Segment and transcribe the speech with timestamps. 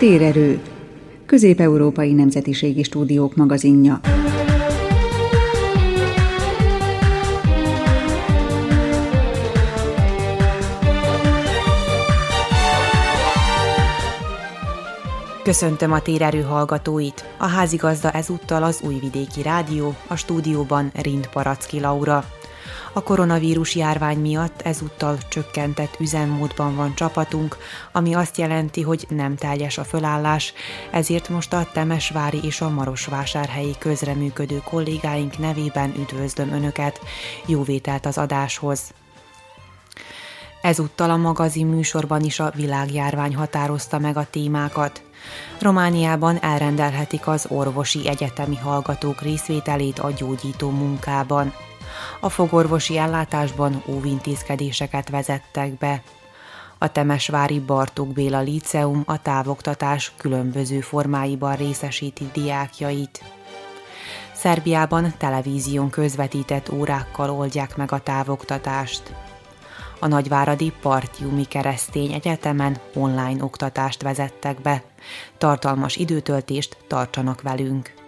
[0.00, 0.60] Térerő,
[1.26, 4.00] Közép-Európai Nemzetiségi Stúdiók magazinja.
[15.42, 17.24] Köszöntöm a térerő hallgatóit.
[17.38, 22.24] A házigazda ezúttal az Újvidéki Rádió, a stúdióban Rind Paracki Laura.
[22.92, 27.56] A koronavírus járvány miatt ezúttal csökkentett üzemmódban van csapatunk,
[27.92, 30.52] ami azt jelenti, hogy nem teljes a fölállás,
[30.90, 37.00] ezért most a Temesvári és a Marosvásárhelyi közreműködő kollégáink nevében üdvözlöm Önöket.
[37.46, 38.80] Jó vételt az adáshoz!
[40.62, 45.02] Ezúttal a magazin műsorban is a világjárvány határozta meg a témákat.
[45.58, 51.52] Romániában elrendelhetik az orvosi egyetemi hallgatók részvételét a gyógyító munkában.
[52.20, 56.02] A fogorvosi ellátásban óvintézkedéseket vezettek be.
[56.78, 63.24] A Temesvári Bartók Béla Líceum a távoktatás különböző formáiban részesíti diákjait.
[64.32, 69.02] Szerbiában televízión közvetített órákkal oldják meg a távoktatást.
[69.98, 74.82] A Nagyváradi Partjumi Keresztény Egyetemen online oktatást vezettek be.
[75.38, 77.99] Tartalmas időtöltést tartsanak velünk!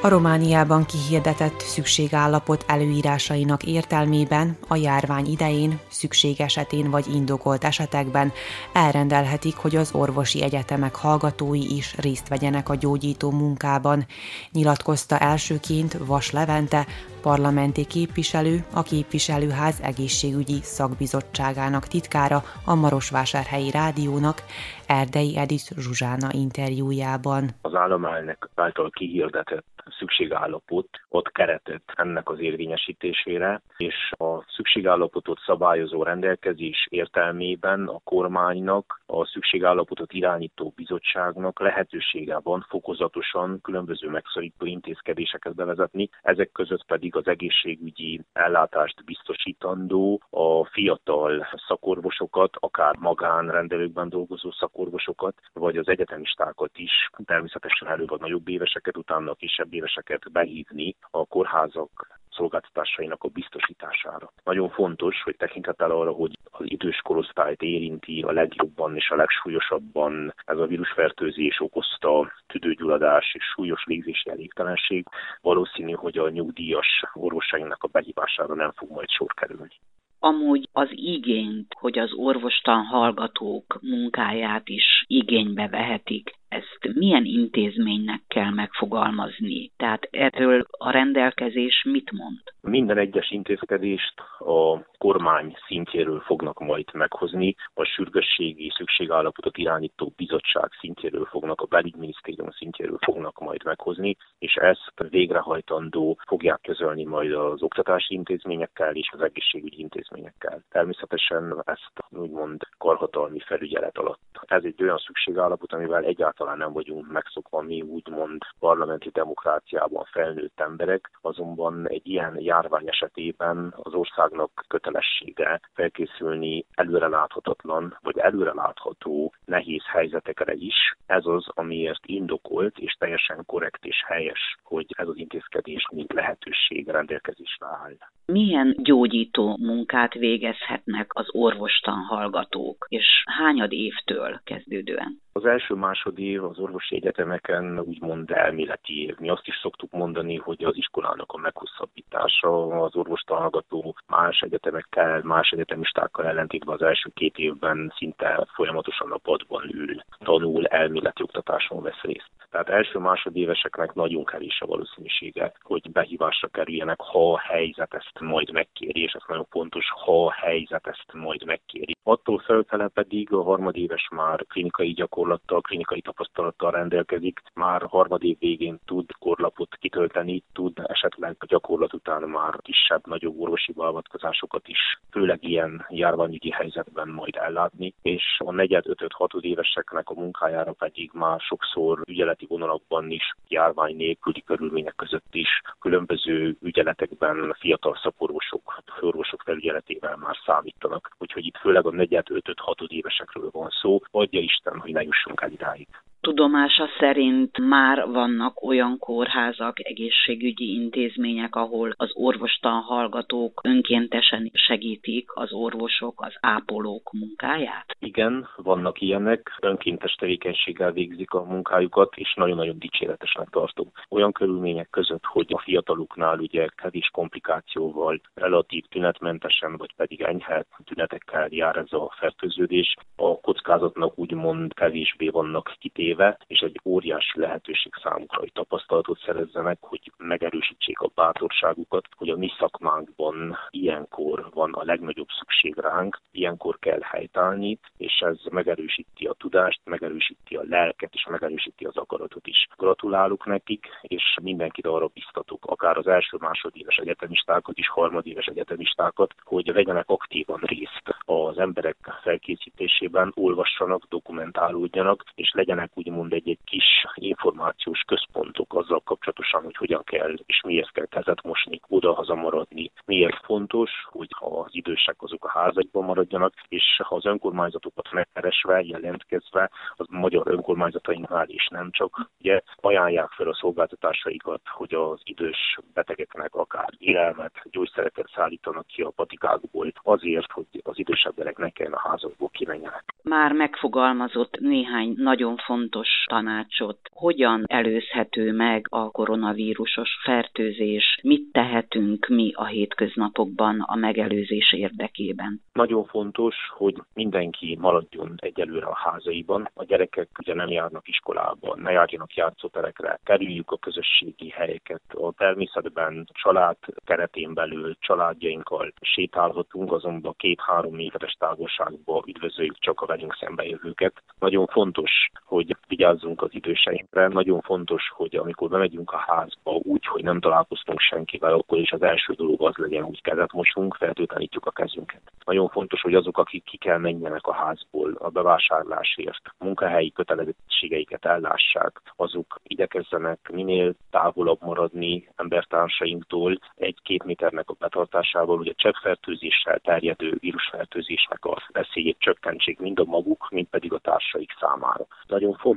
[0.00, 8.32] A Romániában kihirdetett szükségállapot előírásainak értelmében a járvány idején, szükség esetén vagy indokolt esetekben
[8.72, 14.06] elrendelhetik, hogy az orvosi egyetemek hallgatói is részt vegyenek a gyógyító munkában,
[14.52, 16.86] nyilatkozta elsőként Vas Levente,
[17.22, 24.38] parlamenti képviselő, a képviselőház egészségügyi szakbizottságának titkára a Marosvásárhelyi Rádiónak
[24.86, 27.48] Erdei Edith Zsuzsána interjújában.
[27.62, 36.86] Az államelnök által kihirdetett szükségállapot ott keretet ennek az érvényesítésére, és a szükségállapotot szabályozó rendelkezés
[36.90, 46.52] értelmében a kormánynak, a szükségállapotot irányító bizottságnak lehetősége van fokozatosan különböző megszorító intézkedéseket bevezetni, ezek
[46.52, 55.88] között pedig az egészségügyi ellátást biztosítandó, a fiatal szakorvosokat, akár magánrendelőkben dolgozó szakorvosokat, vagy az
[55.88, 63.22] egyetemistákat is, természetesen előbb a nagyobb éveseket, utána a kisebb éveseket behívni a kórházak szolgáltatásainak
[63.22, 64.32] a biztosítására.
[64.44, 70.34] Nagyon fontos, hogy tekintettel arra, hogy az idős korosztályt érinti a legjobban és a legsúlyosabban
[70.44, 75.06] ez a vírusfertőzés okozta tüdőgyulladás és súlyos légzési elégtelenség,
[75.40, 79.76] valószínű, hogy a nyugdíjas orvosainknak a behívására nem fog majd sor kerülni
[80.20, 88.50] amúgy az igényt, hogy az orvostan hallgatók munkáját is igénybe vehetik, ezt milyen intézménynek kell
[88.50, 89.70] megfogalmazni?
[89.76, 92.40] Tehát erről a rendelkezés mit mond?
[92.60, 101.24] Minden egyes intézkedést a kormány szintjéről fognak majd meghozni, a sürgősségi szükségállapotot irányító bizottság szintjéről
[101.24, 108.14] fognak, a belügyminisztérium szintjéről fognak majd meghozni, és ezt végrehajtandó fogják közölni majd az oktatási
[108.14, 110.62] intézményekkel és az egészségügyi intézményekkel.
[110.70, 114.40] Természetesen ezt úgymond karhatalmi felügyelet alatt.
[114.46, 120.60] Ez egy olyan szükségállapot, amivel egyáltalán egyáltalán nem vagyunk megszokva mi úgymond parlamenti demokráciában felnőtt
[120.60, 130.52] emberek, azonban egy ilyen járvány esetében az országnak kötelessége felkészülni előreláthatatlan vagy előrelátható nehéz helyzetekre
[130.52, 130.96] is.
[131.06, 136.88] Ez az, amiért indokolt és teljesen korrekt és helyes, hogy ez az intézkedés mint lehetőség
[136.88, 137.96] rendelkezésre áll.
[138.32, 145.20] Milyen gyógyító munkát végezhetnek az orvostan hallgatók, és hányad évtől kezdődően?
[145.32, 149.16] Az első másodév az orvosi egyetemeken úgymond elméleti év.
[149.18, 155.50] Mi azt is szoktuk mondani, hogy az iskolának a meghosszabbítása az orvostanhallgató más egyetemekkel, más
[155.50, 162.00] egyetemistákkal ellentétben az első két évben szinte folyamatosan a padban ül, tanul, elméleti oktatáson vesz
[162.02, 162.30] részt.
[162.50, 168.52] Tehát első másodéveseknek nagyon kevés a valószínűsége, hogy behívásra kerüljenek, ha a helyzet ezt majd
[168.52, 171.96] megkéri, és ez nagyon fontos, ha a helyzet ezt majd megkéri.
[172.02, 179.10] Attól felfele pedig a harmadéves már klinikai gyakorlattal, klinikai tapasztalattal rendelkezik, már harmadév végén tud
[179.18, 185.86] korlapot kitölteni, tud esetleg a gyakorlat után már kisebb, nagyobb orvosi beavatkozásokat is, főleg ilyen
[185.88, 192.00] járványügyi helyzetben majd ellátni, és a negyed, ötöt, hatod éveseknek a munkájára pedig már sokszor
[192.06, 195.48] ügyeleti vonalakban is, járvány nélküli körülmények között is,
[195.80, 201.10] különböző ügyeletekben fiatal szakorvosok, orvosok felügyeletével már számítanak.
[201.18, 204.00] Úgyhogy itt főleg a negyed, ötöt, hatod évesekről van szó.
[204.10, 205.88] Adja Isten, hogy ne jussunk el idáig
[206.20, 215.52] tudomása szerint már vannak olyan kórházak, egészségügyi intézmények, ahol az orvostan hallgatók önkéntesen segítik az
[215.52, 217.96] orvosok, az ápolók munkáját?
[217.98, 223.90] Igen, vannak ilyenek, önkéntes tevékenységgel végzik a munkájukat, és nagyon-nagyon dicséretesnek tartom.
[224.08, 231.46] Olyan körülmények között, hogy a fiataloknál ugye kevés komplikációval, relatív tünetmentesen, vagy pedig enyhe tünetekkel
[231.50, 236.07] jár ez a fertőződés, a kockázatnak úgymond kevésbé vannak kitéve,
[236.46, 242.50] és egy óriási lehetőség számukra, hogy tapasztalatot szerezzenek, hogy megerősítsék a bátorságukat, hogy a mi
[242.58, 249.80] szakmánkban ilyenkor van a legnagyobb szükség ránk, ilyenkor kell helytállni, és ez megerősíti a tudást,
[249.84, 252.66] megerősíti a lelket, és megerősíti az akaratot is.
[252.76, 259.72] Gratulálok nekik, és mindenkit arra biztatok, akár az első másodéves egyetemistákat is, harmadéves egyetemistákat, hogy
[259.72, 268.74] vegyenek aktívan részt az emberek felkészítésében, olvassanak, dokumentálódjanak, és legyenek úgymond egy-egy kis információs központok
[268.74, 272.90] azzal kapcsolatosan, hogy hogyan kell és miért kell kezet mosni, oda-haza maradni.
[273.04, 279.70] Miért fontos, hogy az idősek azok a házakban maradjanak, és ha az önkormányzatokat megkeresve, jelentkezve,
[279.96, 286.54] az magyar önkormányzatainknál is nem csak, ugye ajánlják fel a szolgáltatásaikat, hogy az idős betegeknek
[286.54, 292.48] akár élelmet, gyógyszereket szállítanak ki a patikákból, azért, hogy az idősebbek ne kelljen a házakból
[292.48, 293.04] kimenjenek.
[293.22, 295.87] Már megfogalmazott néhány nagyon fontos
[296.26, 296.98] tanácsot.
[297.12, 301.18] Hogyan előzhető meg a koronavírusos fertőzés?
[301.22, 305.60] Mit tehetünk mi a hétköznapokban a megelőzés érdekében?
[305.72, 309.70] Nagyon fontos, hogy mindenki maradjon egyelőre a házaiban.
[309.74, 315.02] A gyerekek ugye nem járnak iskolába, ne járjanak játszóterekre, kerüljük a közösségi helyeket.
[315.08, 323.36] A természetben család keretén belül családjainkkal sétálhatunk, azonban két-három méteres távolságban üdvözöljük csak a velünk
[323.40, 324.22] szembejövőket.
[324.38, 325.10] Nagyon fontos,
[325.44, 331.00] hogy vigyázzunk az időseinkre, nagyon fontos, hogy amikor bemegyünk a házba úgy, hogy nem találkoztunk
[331.00, 335.20] senkivel, akkor is az első dolog az legyen, hogy kezet mosunk, feltöltenítjük a kezünket.
[335.44, 342.00] Nagyon fontos, hogy azok, akik ki kell menjenek a házból a bevásárlásért, munkahelyi kötelezettségeiket ellássák,
[342.16, 351.62] azok igyekezzenek minél távolabb maradni embertársainktól, egy-két méternek a betartásával, ugye cseppfertőzéssel terjedő vírusfertőzésnek a
[351.72, 355.06] veszélyét csökkentsék mind a maguk, mind pedig a társaik számára.
[355.26, 355.67] Nagyon fontos,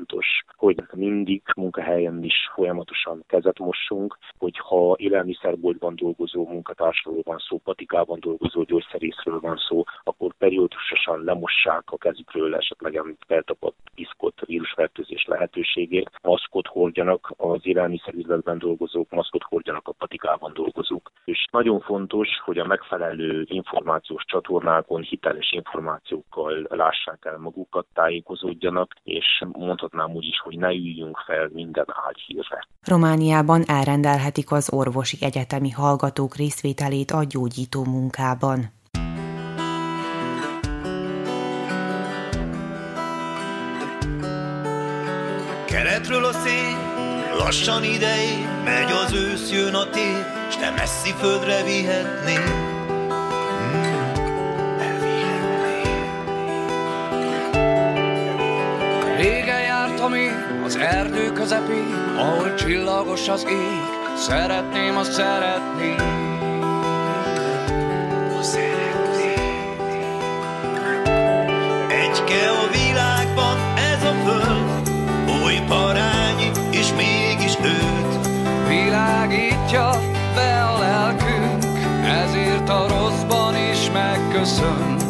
[0.55, 8.63] hogy mindig munkahelyen is folyamatosan kezet mossunk, hogyha élelmiszerboltban dolgozó munkatársról van szó, patikában dolgozó
[8.63, 12.95] gyógyszerészről van szó, akkor periódusosan lemossák a kezükről esetleg
[13.27, 21.11] feltapadt piszkot vírusfertőzés lehetőségét, maszkot hordjanak az élelmiszerüzletben dolgozók, maszkot hordjanak a patikában dolgozók.
[21.25, 29.43] És nagyon fontos, hogy a megfelelő információs csatornákon hiteles információkkal lássák el magukat, tájékozódjanak, és
[29.81, 32.67] mondhatnám úgy is, hogy ne üljünk fel minden ágyhírre.
[32.83, 38.71] Romániában elrendelhetik az orvosi egyetemi hallgatók részvételét a gyógyító munkában.
[45.65, 46.77] Keretről a szél,
[47.37, 52.70] lassan idei, megy az ősz, jön a tél, s te messzi földre vihetnél.
[60.01, 65.95] Én az erdő közepén, ahol csillagos az ég, szeretném a szeretni.
[71.89, 74.89] Egyke a világban ez a föld,
[75.43, 78.27] oly parányi, és mégis őt.
[78.67, 79.89] Világítja
[80.35, 81.63] be a lelkünk,
[82.05, 85.00] ezért a rosszban is megköszönt.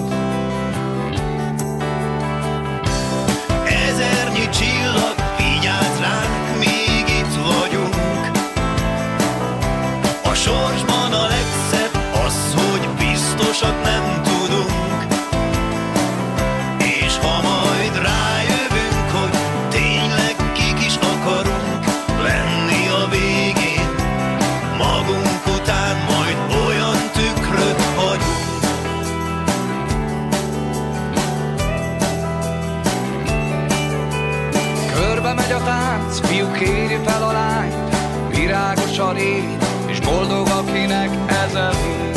[36.64, 37.96] Kéri fel a lányt,
[38.30, 42.10] virágos a rét, és boldog akinek ez a vég.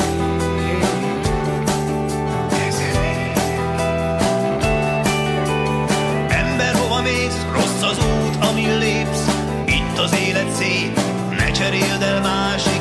[6.29, 9.27] Ember, hova mész, rossz az út, amin lépsz,
[9.67, 11.01] itt az élet szép,
[11.39, 12.74] ne cseréld el másikért.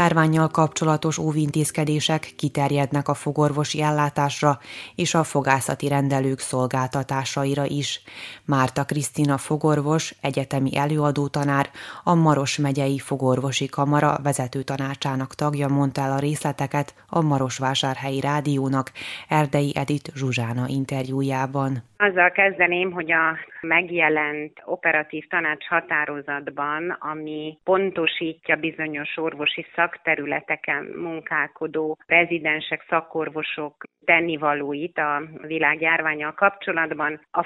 [0.00, 4.58] Járványjal kapcsolatos óvintézkedések kiterjednek a fogorvosi ellátásra
[4.94, 8.02] és a fogászati rendelők szolgáltatásaira is.
[8.46, 11.66] Márta Krisztina fogorvos, egyetemi előadótanár,
[12.04, 18.90] a Maros megyei fogorvosi kamara vezető tanácsának tagja mondta el a részleteket a Marosvásárhelyi Rádiónak
[19.28, 21.82] Erdei Edit Zsuzsána interjújában.
[21.96, 32.84] Azzal kezdeném, hogy a megjelent operatív tanács határozatban, ami pontosítja bizonyos orvosi szakterületeken munkálkodó rezidensek,
[32.88, 37.20] szakorvosok tennivalóit a világjárványal kapcsolatban.
[37.30, 37.42] A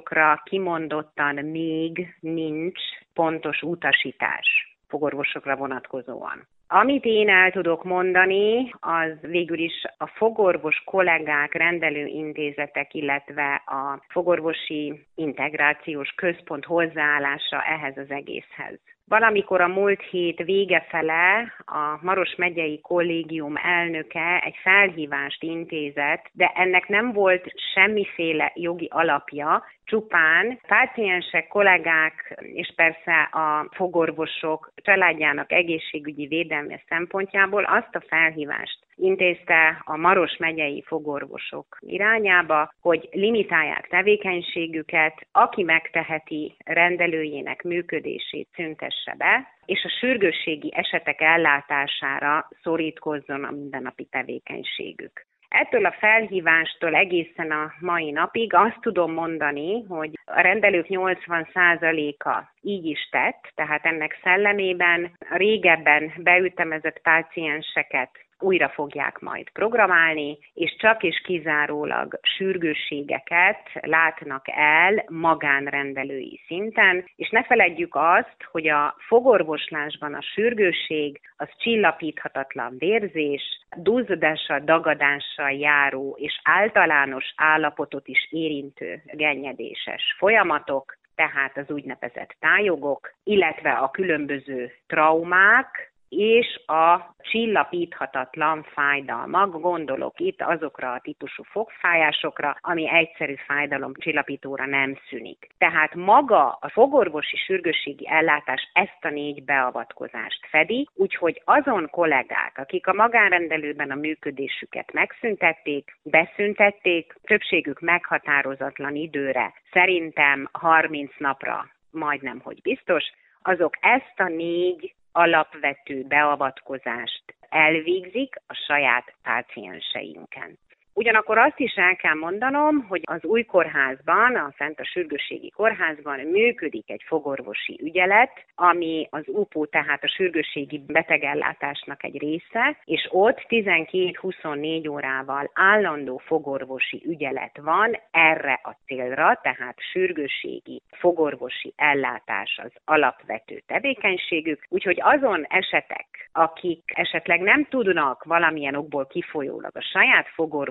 [0.00, 2.80] fogorvosokra kimondottan még nincs
[3.14, 6.46] pontos utasítás fogorvosokra vonatkozóan.
[6.68, 15.06] Amit én el tudok mondani, az végül is a fogorvos kollégák, rendelőintézetek, illetve a fogorvosi
[15.14, 18.78] integrációs központ hozzáállása ehhez az egészhez.
[19.10, 26.52] Valamikor a múlt hét vége fele a Maros megyei kollégium elnöke egy felhívást intézett, de
[26.54, 36.26] ennek nem volt semmiféle jogi alapja, csupán páciensek, kollégák és persze a fogorvosok családjának egészségügyi
[36.26, 45.62] védelme szempontjából azt a felhívást intézte a Maros megyei fogorvosok irányába, hogy limitálják tevékenységüket, aki
[45.62, 55.28] megteheti rendelőjének működését szüntesse be, és a sürgősségi esetek ellátására szorítkozzon a mindennapi tevékenységük.
[55.48, 62.84] Ettől a felhívástól egészen a mai napig azt tudom mondani, hogy a rendelők 80%-a így
[62.84, 71.20] is tett, tehát ennek szellemében régebben beütemezett pácienseket újra fogják majd programálni, és csak és
[71.24, 81.20] kizárólag sürgősségeket látnak el magánrendelői szinten, és ne feledjük azt, hogy a fogorvoslásban a sürgőség
[81.36, 83.42] az csillapíthatatlan vérzés,
[83.76, 93.72] duzzadással, dagadással járó és általános állapotot is érintő gennyedéses folyamatok, tehát az úgynevezett tájogok, illetve
[93.72, 103.34] a különböző traumák, és a csillapíthatatlan fájdalmak, gondolok itt azokra a típusú fogfájásokra, ami egyszerű
[103.46, 105.48] fájdalom csillapítóra nem szűnik.
[105.58, 112.86] Tehát maga a fogorvosi sürgősségi ellátás ezt a négy beavatkozást fedi, úgyhogy azon kollégák, akik
[112.86, 123.04] a magánrendelőben a működésüket megszüntették, beszüntették, többségük meghatározatlan időre, szerintem 30 napra majdnem, hogy biztos,
[123.42, 130.58] azok ezt a négy alapvető beavatkozást elvégzik a saját pácienseinken.
[130.94, 136.18] Ugyanakkor azt is el kell mondanom, hogy az új kórházban, a Fent a Sürgősségi Kórházban
[136.18, 143.44] működik egy fogorvosi ügyelet, ami az UPO, tehát a sürgősségi betegellátásnak egy része, és ott
[143.48, 153.62] 12-24 órával állandó fogorvosi ügyelet van erre a célra, tehát sürgősségi fogorvosi ellátás az alapvető
[153.66, 160.28] tevékenységük, úgyhogy azon esetek, akik esetleg nem tudnak valamilyen okból kifolyólag a saját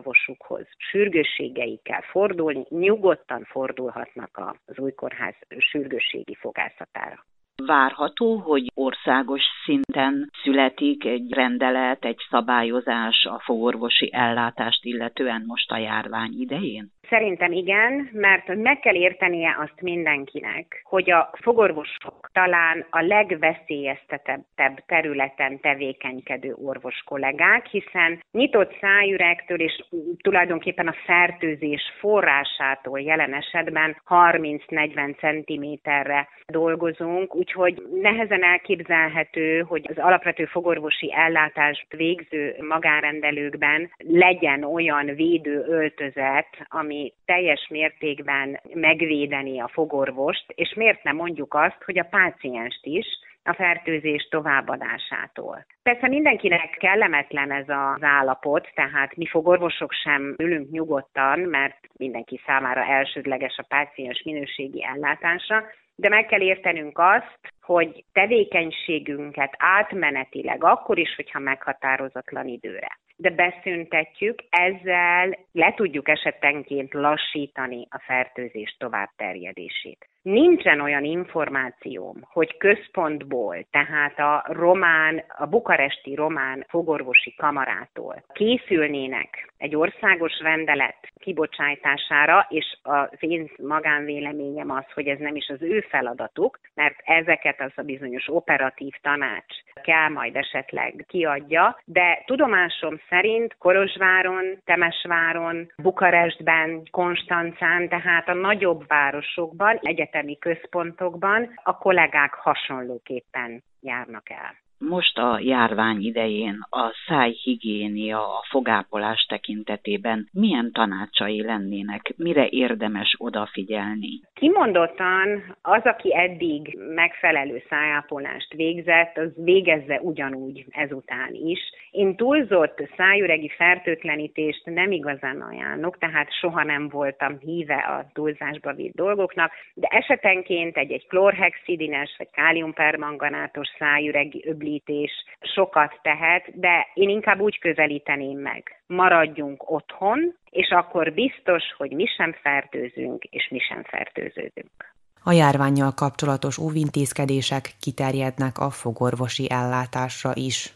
[0.10, 7.25] fogorvosukhoz sürgősségeikkel fordulni, nyugodtan fordulhatnak az új kórház sürgősségi fogászatára.
[7.66, 15.78] Várható, hogy országos szinten születik egy rendelet, egy szabályozás a fogorvosi ellátást illetően most a
[15.78, 16.92] járvány idején?
[17.10, 25.60] Szerintem igen, mert meg kell értenie azt mindenkinek, hogy a fogorvosok talán a legveszélyeztetettebb területen
[25.60, 29.84] tevékenykedő orvos kollégák, hiszen nyitott szájüregtől és
[30.22, 40.46] tulajdonképpen a fertőzés forrásától jelen esetben 30-40 cm-re dolgozunk, úgyhogy nehezen elképzelhető, hogy az alapvető
[40.46, 50.74] fogorvosi ellátást végző magánrendelőkben legyen olyan védő öltözet, ami teljes mértékben megvédeni a fogorvost, és
[50.74, 53.08] miért nem mondjuk azt, hogy a pácienst is
[53.44, 55.65] a fertőzés továbbadásától.
[55.84, 62.86] Persze mindenkinek kellemetlen ez az állapot, tehát mi fogorvosok sem ülünk nyugodtan, mert mindenki számára
[62.86, 65.63] elsődleges a páciens minőségi ellátása,
[65.96, 74.43] de meg kell értenünk azt, hogy tevékenységünket átmenetileg, akkor is, hogyha meghatározatlan időre de beszüntetjük,
[74.49, 80.09] ezzel le tudjuk esetenként lassítani a fertőzés tovább terjedését.
[80.21, 89.75] Nincsen olyan információm, hogy központból, tehát a román, a bukaresti román fogorvosi kamarától készülnének egy
[89.75, 96.59] országos rendelet kibocsájtására, és az én magánvéleményem az, hogy ez nem is az ő feladatuk,
[96.73, 104.61] mert ezeket az a bizonyos operatív tanács kell majd esetleg kiadja, de tudomásom szerint Korozsváron,
[104.65, 109.79] Temesváron, Bukarestben, Konstancán, tehát a nagyobb városokban,
[110.10, 119.25] egyetemi központokban a kollégák hasonlóképpen járnak el most a járvány idején a szájhigiénia, a fogápolás
[119.29, 124.21] tekintetében milyen tanácsai lennének, mire érdemes odafigyelni?
[124.33, 131.60] Kimondottan az, aki eddig megfelelő szájápolást végzett, az végezze ugyanúgy ezután is.
[131.91, 138.95] Én túlzott szájüregi fertőtlenítést nem igazán ajánlok, tehát soha nem voltam híve a túlzásba vitt
[138.95, 147.39] dolgoknak, de esetenként egy-egy klorhexidines vagy káliumpermanganátos szájüregi öbli közelítés sokat tehet, de én inkább
[147.39, 148.82] úgy közelíteném meg.
[148.88, 154.97] Maradjunk otthon, és akkor biztos, hogy mi sem fertőzünk, és mi sem fertőződünk.
[155.23, 160.73] A járványjal kapcsolatos óvintézkedések kiterjednek a fogorvosi ellátásra is.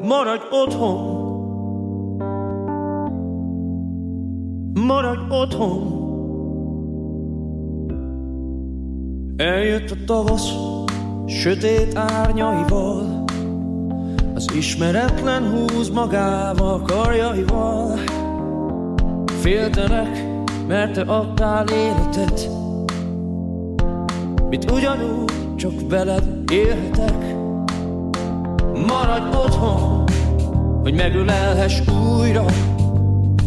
[0.00, 1.40] Maradj otthon!
[4.86, 6.00] Maradj otthon!
[9.36, 10.71] Eljött a tavasz,
[11.26, 13.24] sötét árnyaival,
[14.34, 17.98] az ismeretlen húz magával karjaival.
[19.40, 20.24] Féltenek,
[20.68, 22.48] mert te adtál életet,
[24.48, 27.34] mit ugyanúgy csak veled élhetek.
[28.86, 30.04] Maradj otthon,
[30.82, 31.80] hogy megölelhess
[32.20, 32.44] újra,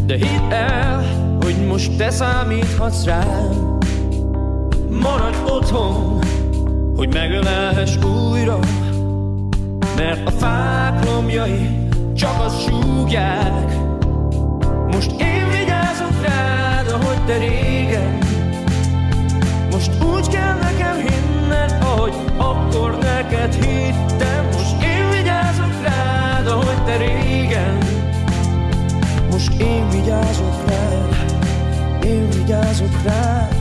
[0.06, 1.04] de hidd el,
[1.42, 3.78] hogy most te számíthatsz rám.
[5.00, 6.18] Maradj otthon,
[6.96, 8.58] hogy megölelhess újra,
[9.96, 13.76] mert a fák lombjai csak azt súgják.
[14.90, 18.18] Most én vigyázok rád, ahogy te régen,
[19.70, 24.44] most úgy kell nekem hinned, ahogy akkor neked hittem.
[24.52, 27.78] Most én vigyázok rád, ahogy te régen,
[29.30, 31.36] most én vigyázok rád,
[32.04, 33.55] én vigyázok rád,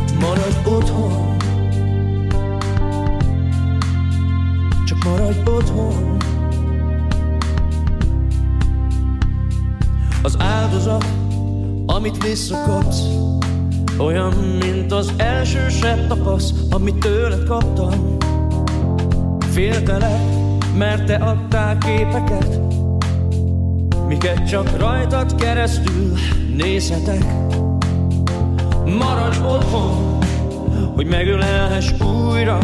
[12.27, 13.01] visszakapsz.
[13.97, 18.17] Olyan, mint az első sebb tapasz Amit tőled kaptam.
[19.51, 20.21] Féltelek,
[20.77, 22.59] mert te adtál képeket
[24.07, 26.13] Miket csak rajtad keresztül
[26.55, 27.25] nézhetek.
[28.99, 30.17] Maradj otthon,
[30.95, 32.57] hogy megölelhess újra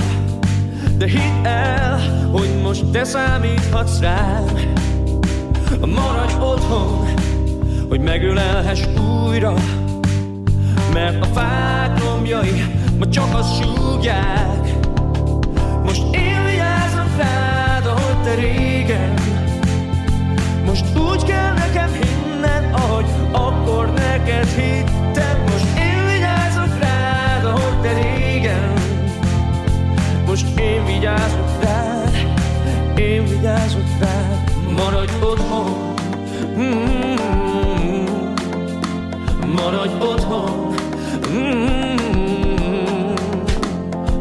[0.97, 1.99] de hidd el,
[2.31, 4.45] hogy most te számíthatsz rám.
[5.79, 7.07] Maradj otthon,
[7.89, 9.10] hogy megölelhess újra
[10.93, 12.63] Mert a fák lombjai
[12.99, 14.77] ma csak azt súgják.
[15.83, 19.13] Most én vigyázom rád, ahogy te régen.
[20.65, 25.41] Most úgy kell nekem hinned, ahogy akkor neked hittem.
[25.51, 28.73] Most én vigyázok rád, ahogy te régen.
[30.25, 32.15] Most én vigyázok rád,
[32.95, 35.95] én vigyázok rád, maradj otthon.
[36.57, 37.30] Mm-hmm.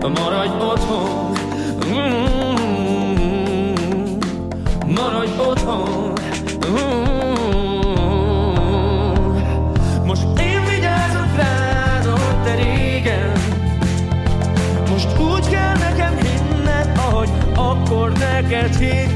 [0.09, 1.35] Maradj otthon.
[1.81, 2.51] Mm-hmm.
[4.95, 6.13] Maradj otthon.
[10.07, 13.33] Most én vigyázok rád, ahogy te régen.
[14.91, 15.71] Most úgy kell
[17.91, 19.10] akkor neked hittem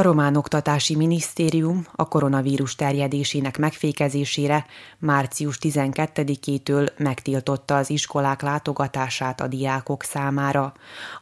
[0.00, 4.66] A Román Oktatási Minisztérium a koronavírus terjedésének megfékezésére
[4.98, 10.72] március 12-től megtiltotta az iskolák látogatását a diákok számára.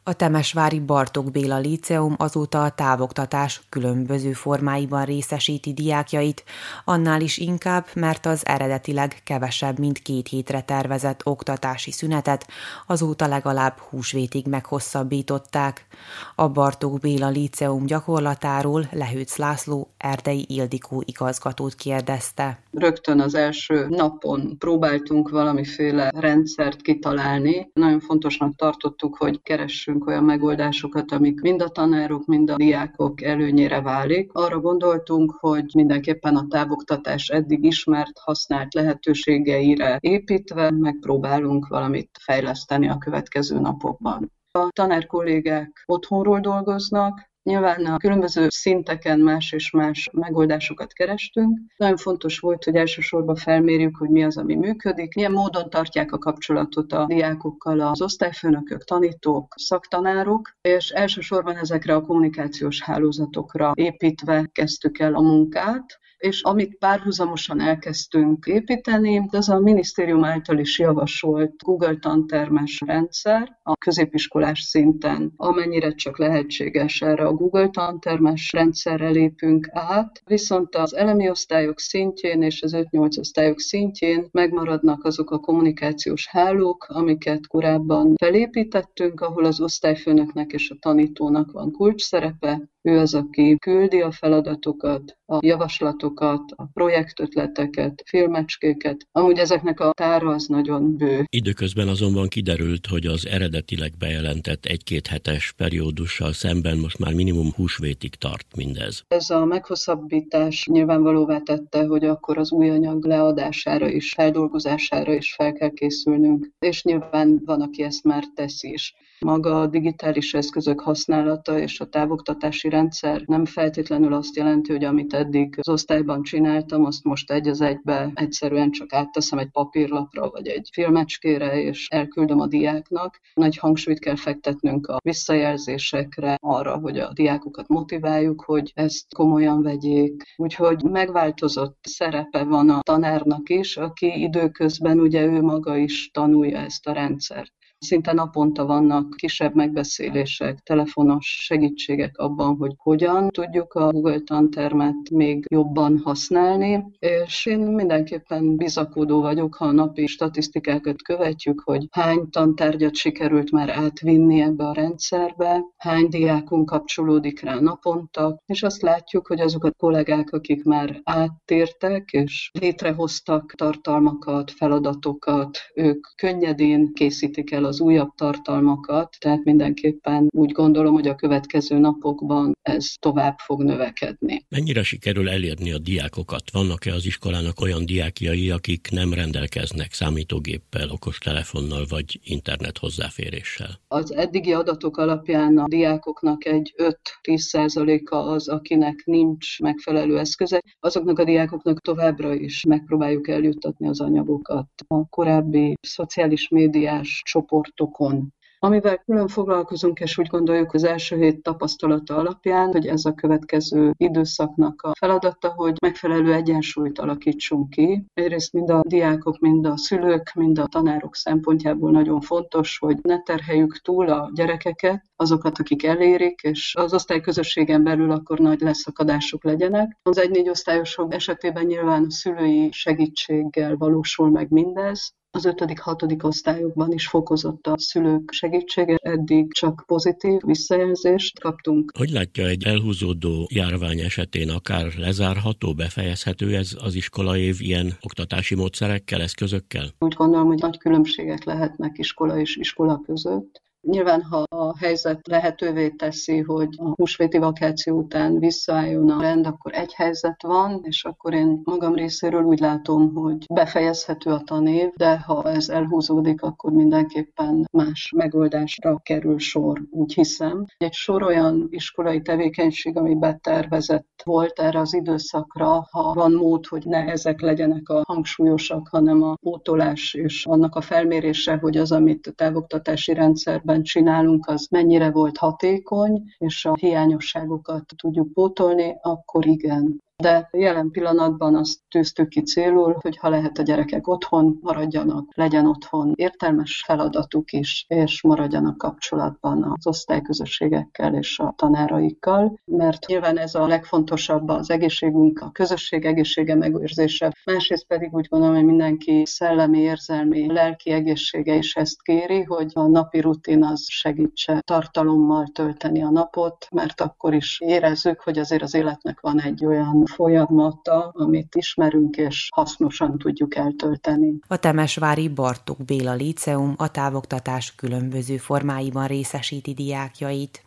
[0.03, 6.45] A Temesvári Bartok Béla Líceum azóta a távoktatás különböző formáiban részesíti diákjait,
[6.85, 12.47] annál is inkább, mert az eredetileg kevesebb, mint két hétre tervezett oktatási szünetet
[12.87, 15.87] azóta legalább húsvétig meghosszabbították.
[16.35, 22.59] A Bartók Béla Líceum gyakorlatáról Például Lehőc László Erdei Ildikó igazgatót kérdezte.
[22.71, 27.71] Rögtön az első napon próbáltunk valamiféle rendszert kitalálni.
[27.73, 33.81] Nagyon fontosnak tartottuk, hogy keressünk olyan megoldásokat, amik mind a tanárok, mind a diákok előnyére
[33.81, 34.33] válik.
[34.33, 42.99] Arra gondoltunk, hogy mindenképpen a távoktatás eddig ismert, használt lehetőségeire építve megpróbálunk valamit fejleszteni a
[42.99, 44.33] következő napokban.
[44.51, 51.59] A tanár kollégák otthonról dolgoznak, Nyilván a különböző szinteken más és más megoldásokat kerestünk.
[51.77, 56.19] Nagyon fontos volt, hogy elsősorban felmérjük, hogy mi az, ami működik, milyen módon tartják a
[56.19, 64.99] kapcsolatot a diákokkal az osztályfőnökök, tanítók, szaktanárok, és elsősorban ezekre a kommunikációs hálózatokra építve kezdtük
[64.99, 71.97] el a munkát és amit párhuzamosan elkezdtünk építeni, az a minisztérium által is javasolt Google
[71.97, 80.23] tantermes rendszer a középiskolás szinten, amennyire csak lehetséges erre a Google tantermes rendszerre lépünk át,
[80.25, 86.87] viszont az elemi osztályok szintjén és az 5-8 osztályok szintjén megmaradnak azok a kommunikációs hálók,
[86.89, 93.57] amiket korábban felépítettünk, ahol az osztályfőnöknek és a tanítónak van kulcs szerepe, ő az, aki
[93.59, 99.07] küldi a feladatokat, a javaslatokat, a projektötleteket, filmecskéket.
[99.13, 101.25] Amúgy ezeknek a tára az nagyon bő.
[101.29, 108.15] Időközben azonban kiderült, hogy az eredetileg bejelentett egy-két hetes periódussal szemben most már minimum húsvétig
[108.15, 109.05] tart mindez.
[109.09, 115.53] Ez a meghosszabbítás nyilvánvalóvá tette, hogy akkor az új anyag leadására is, feldolgozására is fel
[115.53, 116.51] kell készülnünk.
[116.59, 118.95] És nyilván van, aki ezt már teszi is.
[119.21, 125.15] Maga a digitális eszközök használata és a távoktatási rendszer nem feltétlenül azt jelenti, hogy amit
[125.15, 130.47] eddig az osztályban csináltam, azt most egy az egybe egyszerűen csak átteszem egy papírlapra vagy
[130.47, 133.21] egy filmecskére, és elküldöm a diáknak.
[133.35, 140.23] Nagy hangsúlyt kell fektetnünk a visszajelzésekre, arra, hogy a diákokat motiváljuk, hogy ezt komolyan vegyék.
[140.37, 146.87] Úgyhogy megváltozott szerepe van a tanárnak is, aki időközben ugye ő maga is tanulja ezt
[146.87, 147.53] a rendszert.
[147.81, 155.45] Szinte naponta vannak kisebb megbeszélések, telefonos segítségek abban, hogy hogyan tudjuk a Google tantermet még
[155.51, 162.95] jobban használni, és én mindenképpen bizakodó vagyok, ha a napi statisztikákat követjük, hogy hány tantárgyat
[162.95, 169.41] sikerült már átvinni ebbe a rendszerbe, hány diákunk kapcsolódik rá naponta, és azt látjuk, hogy
[169.41, 177.81] azok a kollégák, akik már áttértek és létrehoztak tartalmakat, feladatokat, ők könnyedén készítik el az
[177.81, 184.45] újabb tartalmakat, tehát mindenképpen úgy gondolom, hogy a következő napokban ez tovább fog növekedni.
[184.49, 186.51] Mennyire sikerül elérni a diákokat?
[186.53, 193.81] Vannak-e az iskolának olyan diákjai, akik nem rendelkeznek számítógéppel, okostelefonnal vagy internet hozzáféréssel?
[193.89, 196.75] Az eddigi adatok alapján a diákoknak egy
[197.23, 200.63] 5-10 százaléka az, akinek nincs megfelelő eszköze.
[200.81, 204.69] Azoknak a diákoknak továbbra is megpróbáljuk eljuttatni az anyagokat.
[204.87, 208.37] A korábbi szociális médiás csoport csoportokon.
[208.61, 213.93] Amivel külön foglalkozunk, és úgy gondoljuk az első hét tapasztalata alapján, hogy ez a következő
[213.97, 218.05] időszaknak a feladata, hogy megfelelő egyensúlyt alakítsunk ki.
[218.15, 223.23] Egyrészt mind a diákok, mind a szülők, mind a tanárok szempontjából nagyon fontos, hogy ne
[223.23, 229.99] terheljük túl a gyerekeket, azokat, akik elérik, és az osztályközösségen belül akkor nagy leszakadások legyenek.
[230.03, 236.93] Az egy-négy osztályosok esetében nyilván a szülői segítséggel valósul meg mindez, az ötödik, hatodik osztályokban
[236.93, 241.93] is fokozott a szülők segítsége, eddig csak pozitív visszajelzést kaptunk.
[241.99, 249.21] Hogy látja egy elhúzódó járvány esetén akár lezárható, befejezhető ez az iskolaév ilyen oktatási módszerekkel,
[249.23, 249.91] eszközökkel?
[249.99, 253.63] Úgy gondolom, hogy nagy különbségek lehetnek iskola és iskola között.
[253.91, 259.73] Nyilván, ha a helyzet lehetővé teszi, hogy a húsvéti vakáció után visszaálljon a rend, akkor
[259.75, 265.19] egy helyzet van, és akkor én magam részéről úgy látom, hogy befejezhető a tanév, de
[265.19, 270.65] ha ez elhúzódik, akkor mindenképpen más megoldásra kerül sor, úgy hiszem.
[270.79, 276.87] Egy sor olyan iskolai tevékenység, ami betervezett volt erre az időszakra, ha van mód, hogy
[276.87, 282.27] ne ezek legyenek a hangsúlyosak, hanem a pótolás és annak a felmérése, hogy az, amit
[282.27, 289.47] a távoktatási rendszerben évben csinálunk, az mennyire volt hatékony, és a hiányosságokat tudjuk pótolni, akkor
[289.47, 290.03] igen.
[290.23, 295.67] De jelen pillanatban azt tűztük ki célul, hogy ha lehet a gyerekek otthon maradjanak, legyen
[295.67, 303.55] otthon értelmes feladatuk is, és maradjanak kapcsolatban az osztályközösségekkel és a tanáraikkal, mert nyilván ez
[303.55, 307.35] a legfontosabb az egészségünk, a közösség egészsége megőrzése.
[307.45, 312.87] Másrészt pedig úgy gondolom, hogy mindenki szellemi, érzelmi, lelki egészsége is ezt kéri, hogy a
[312.87, 318.75] napi rutin az segítse tartalommal tölteni a napot, mert akkor is érezzük, hogy azért az
[318.75, 324.39] életnek van egy olyan folyamata, amit ismerünk és hasznosan tudjuk eltölteni.
[324.49, 330.63] A Temesvári Bartók Béla Líceum a távoktatás különböző formáiban részesíti diákjait.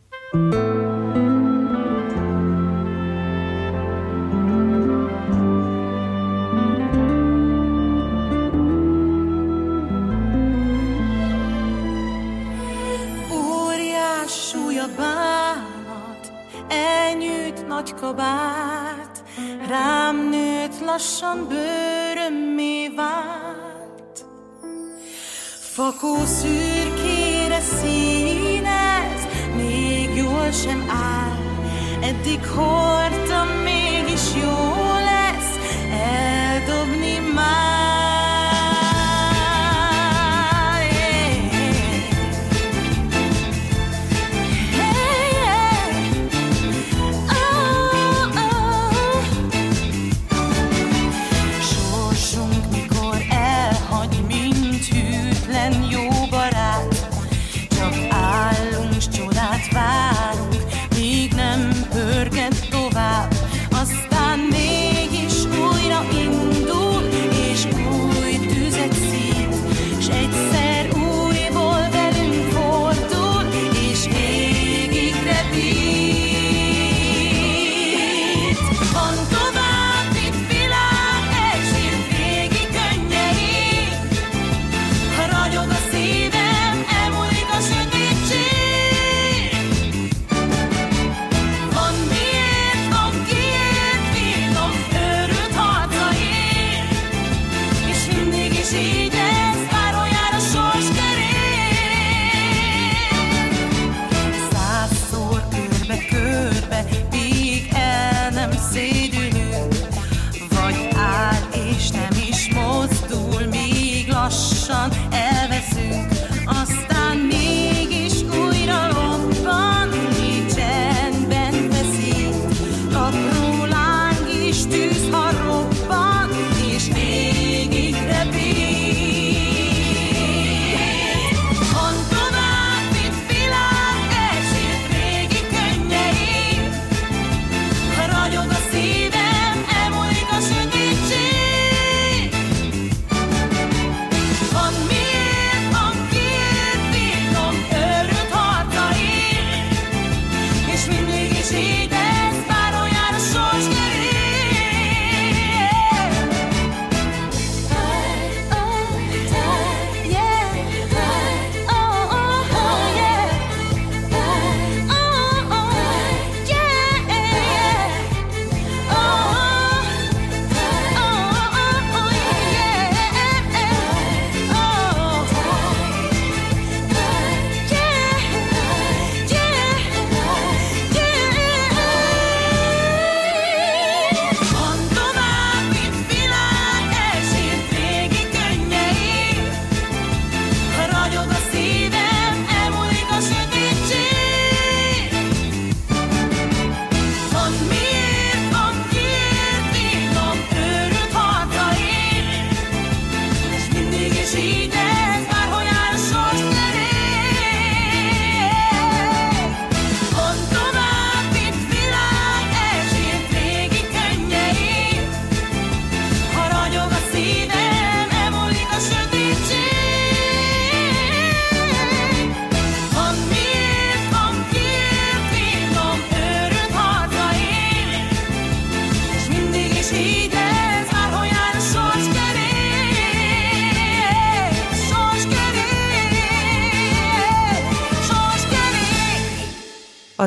[17.82, 19.01] nagy kabát,
[19.68, 24.24] rám nőtt lassan bőrömmé vált.
[25.60, 31.38] Fakó szürkére színez, még jól sem áll,
[32.02, 35.58] eddig hordtam, mégis jó lesz
[35.90, 37.71] eldobni már.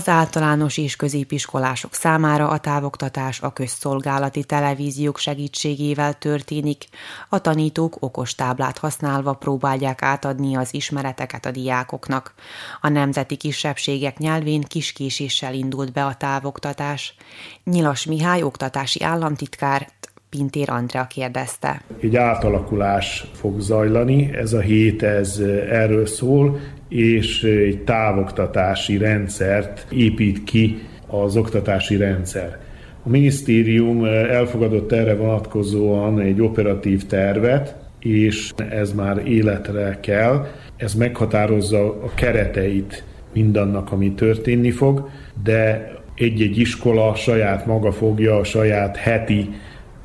[0.05, 6.85] Az általános és középiskolások számára a távoktatás a közszolgálati televíziók segítségével történik.
[7.29, 12.33] A tanítók okos táblát használva próbálják átadni az ismereteket a diákoknak.
[12.81, 17.15] A nemzeti kisebbségek nyelvén kiskéséssel indult be a távoktatás.
[17.63, 19.89] Nyilas Mihály oktatási államtitkár
[20.35, 21.81] Pintér Andrea kérdezte.
[22.01, 30.43] Egy átalakulás fog zajlani, ez a hét ez erről szól, és egy távoktatási rendszert épít
[30.43, 32.57] ki az oktatási rendszer.
[33.03, 40.47] A minisztérium elfogadott erre vonatkozóan egy operatív tervet, és ez már életre kell.
[40.77, 45.09] Ez meghatározza a kereteit mindannak, ami történni fog,
[45.43, 49.49] de egy-egy iskola saját maga fogja a saját heti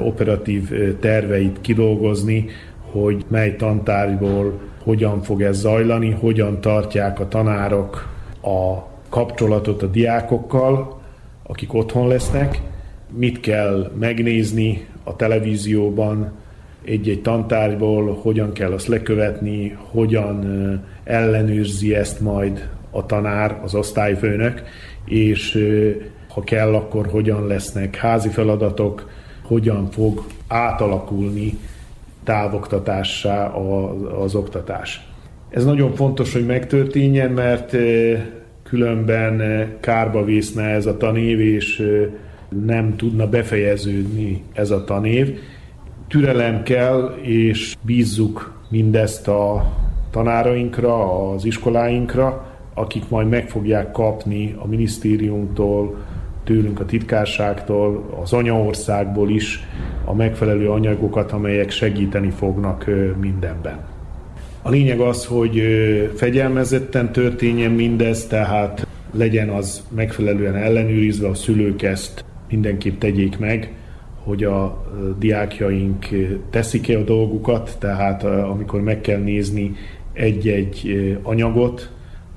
[0.00, 2.46] operatív terveit kidolgozni,
[2.92, 8.08] hogy mely tantárgyból hogyan fog ez zajlani, hogyan tartják a tanárok
[8.42, 11.00] a kapcsolatot a diákokkal,
[11.42, 12.60] akik otthon lesznek,
[13.16, 16.32] mit kell megnézni a televízióban
[16.84, 20.44] egy-egy tantárgyból, hogyan kell azt lekövetni, hogyan
[21.04, 24.62] ellenőrzi ezt majd a tanár, az osztályfőnök,
[25.04, 25.68] és
[26.28, 29.08] ha kell, akkor hogyan lesznek házi feladatok,
[29.50, 31.58] hogyan fog átalakulni
[32.24, 33.46] távoktatássá
[34.22, 35.06] az oktatás.
[35.48, 37.76] Ez nagyon fontos, hogy megtörténjen, mert
[38.62, 41.86] különben kárba vészne ez a tanév, és
[42.64, 45.38] nem tudna befejeződni ez a tanév.
[46.08, 49.72] Türelem kell, és bízzuk mindezt a
[50.10, 55.96] tanárainkra, az iskoláinkra, akik majd meg fogják kapni a minisztériumtól,
[56.44, 59.66] tőlünk a titkárságtól, az anyaországból is
[60.04, 63.78] a megfelelő anyagokat, amelyek segíteni fognak mindenben.
[64.62, 65.62] A lényeg az, hogy
[66.16, 73.72] fegyelmezetten történjen mindez, tehát legyen az megfelelően ellenőrizve, a szülők ezt mindenképp tegyék meg,
[74.22, 74.84] hogy a
[75.18, 76.06] diákjaink
[76.50, 79.74] teszik-e a dolgukat, tehát amikor meg kell nézni
[80.12, 81.90] egy-egy anyagot,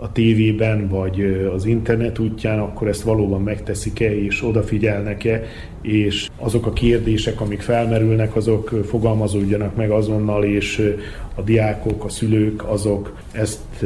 [0.04, 5.44] a tévében vagy az internet útján, akkor ezt valóban megteszik-e és odafigyelnek-e,
[5.82, 10.96] és azok a kérdések, amik felmerülnek, azok fogalmazódjanak meg azonnal, és
[11.36, 13.86] a diákok, a szülők, azok ezt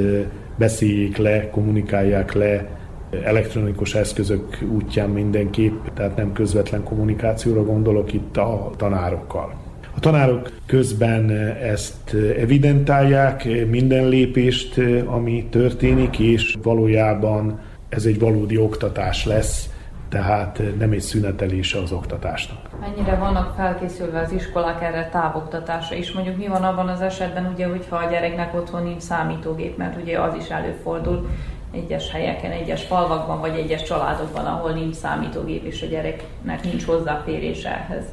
[0.58, 2.78] beszéljék le, kommunikálják le
[3.24, 9.67] elektronikus eszközök útján mindenképp, tehát nem közvetlen kommunikációra gondolok itt a tanárokkal.
[9.98, 11.30] A tanárok közben
[11.62, 19.70] ezt evidentálják, minden lépést, ami történik, és valójában ez egy valódi oktatás lesz,
[20.10, 22.58] tehát nem egy szünetelése az oktatásnak.
[22.80, 26.12] Mennyire vannak felkészülve az iskolák erre távoktatásra is?
[26.12, 30.20] Mondjuk mi van abban az esetben, ugye, hogyha a gyereknek otthon nincs számítógép, mert ugye
[30.20, 31.28] az is előfordul
[31.72, 37.70] egyes helyeken, egyes falvakban, vagy egyes családokban, ahol nincs számítógép, és a gyereknek nincs hozzáférése
[37.70, 38.04] ehhez.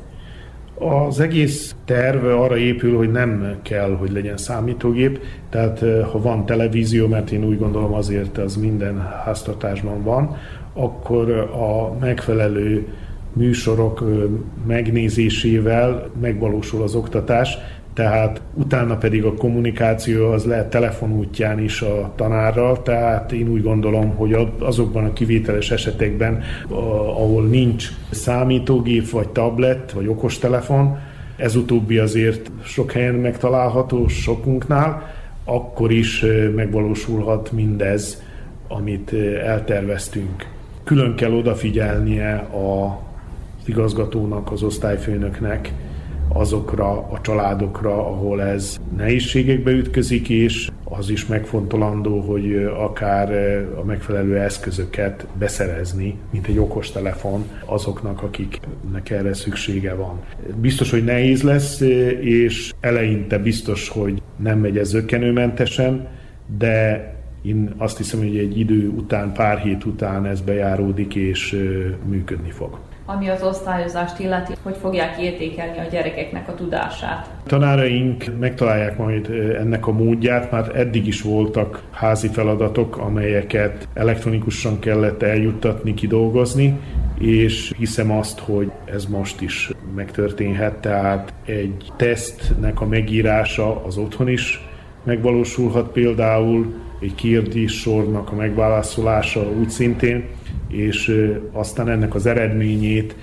[0.79, 5.79] Az egész terv arra épül, hogy nem kell, hogy legyen számítógép, tehát
[6.13, 10.37] ha van televízió, mert én úgy gondolom azért az minden háztartásban van,
[10.73, 12.87] akkor a megfelelő
[13.33, 14.05] műsorok
[14.67, 17.59] megnézésével megvalósul az oktatás,
[17.95, 23.63] tehát utána pedig a kommunikáció az lehet telefon útján is a tanárral, tehát én úgy
[23.63, 26.43] gondolom, hogy azokban a kivételes esetekben,
[27.17, 30.99] ahol nincs számítógép, vagy tablet, vagy okostelefon,
[31.37, 35.13] ez utóbbi azért sok helyen megtalálható, sokunknál,
[35.45, 38.23] akkor is megvalósulhat mindez,
[38.69, 39.13] amit
[39.45, 40.47] elterveztünk.
[40.85, 43.01] Külön kell odafigyelnie a
[43.65, 45.73] igazgatónak, az osztályfőnöknek,
[46.29, 53.33] azokra a családokra, ahol ez nehézségekbe ütközik, és az is megfontolandó, hogy akár
[53.77, 60.21] a megfelelő eszközöket beszerezni, mint egy okostelefon azoknak, akiknek erre szüksége van.
[60.61, 61.81] Biztos, hogy nehéz lesz,
[62.21, 66.09] és eleinte biztos, hogy nem megy ez zökkenőmentesen,
[66.59, 67.09] de
[67.43, 71.61] én azt hiszem, hogy egy idő után, pár hét után ez bejáródik és
[72.05, 77.31] működni fog ami az osztályozást illeti, hogy fogják értékelni a gyerekeknek a tudását.
[77.47, 79.31] Tanáraink megtalálják majd
[79.61, 86.79] ennek a módját, már eddig is voltak házi feladatok, amelyeket elektronikusan kellett eljuttatni, kidolgozni,
[87.19, 94.29] és hiszem azt, hogy ez most is megtörténhet, tehát egy tesztnek a megírása az otthon
[94.29, 94.69] is
[95.05, 100.25] megvalósulhat például, egy kérdés sornak a megválaszolása úgy szintén,
[100.75, 103.17] és aztán ennek az eredményét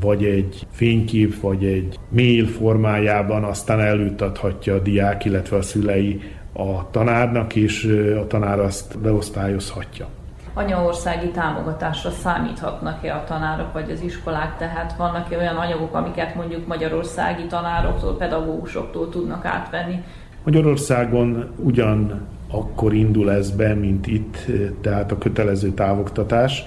[0.00, 6.20] vagy egy fénykép, vagy egy mail formájában aztán előadhatja a diák, illetve a szülei
[6.52, 10.06] a tanárnak, és a tanár azt beosztályozhatja.
[10.54, 17.46] anyaországi támogatásra számíthatnak-e a tanárok vagy az iskolák, tehát vannak-e olyan anyagok, amiket mondjuk magyarországi
[17.46, 20.02] tanároktól, pedagógusoktól tudnak átvenni?
[20.44, 24.36] Magyarországon ugyan akkor indul ez be, mint itt,
[24.80, 26.64] tehát a kötelező távoktatás,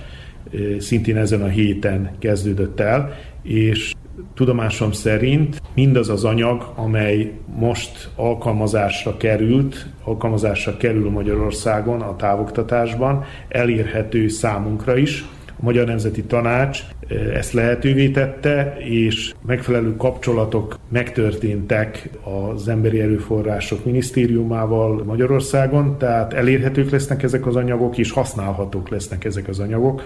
[0.79, 3.93] szintén ezen a héten kezdődött el, és
[4.33, 14.27] tudomásom szerint mindaz az anyag, amely most alkalmazásra került, alkalmazásra kerül Magyarországon a távoktatásban, elérhető
[14.27, 15.25] számunkra is.
[15.61, 22.09] A Magyar Nemzeti Tanács eh, ezt lehetővé tette, és megfelelő kapcsolatok megtörténtek
[22.53, 29.47] az Emberi Erőforrások Minisztériumával Magyarországon, tehát elérhetők lesznek ezek az anyagok, és használhatók lesznek ezek
[29.47, 30.03] az anyagok.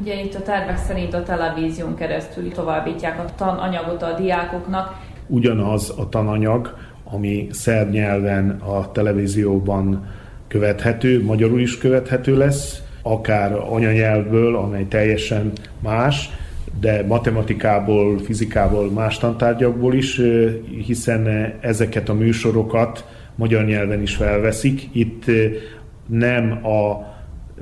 [0.00, 4.94] Ugye itt a tervek szerint a televízión keresztül továbbítják a tananyagot a diákoknak.
[5.26, 6.74] Ugyanaz a tananyag,
[7.04, 10.06] ami szerb nyelven a televízióban
[10.48, 15.52] követhető, magyarul is követhető lesz, akár anyanyelvből, amely teljesen
[15.82, 16.30] más,
[16.80, 20.20] de matematikából, fizikából, más tantárgyakból is,
[20.86, 23.04] hiszen ezeket a műsorokat
[23.34, 24.88] magyar nyelven is felveszik.
[24.92, 25.24] Itt
[26.06, 27.14] nem a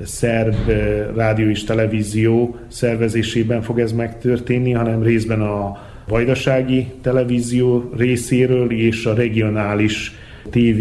[0.05, 0.70] szerb
[1.16, 5.78] rádió és televízió szervezésében fog ez megtörténni, hanem részben a
[6.09, 10.12] vajdasági televízió részéről és a regionális
[10.51, 10.80] TV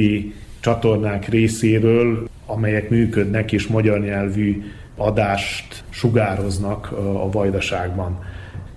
[0.60, 4.64] csatornák részéről, amelyek működnek és magyar nyelvű
[4.98, 8.20] adást sugároznak a vajdaságban.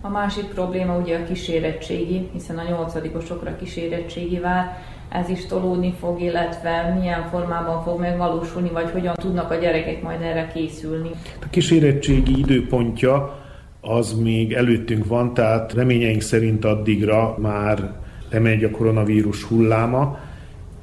[0.00, 6.20] A másik probléma ugye a kísérettségi, hiszen a nyolcadikosokra kísérettségi vár ez is tolódni fog,
[6.20, 11.10] illetve milyen formában fog megvalósulni, vagy hogyan tudnak a gyerekek majd erre készülni.
[11.42, 13.44] A kísérettségi időpontja
[13.80, 17.92] az még előttünk van, tehát reményeink szerint addigra már
[18.30, 20.18] lemegy a koronavírus hulláma,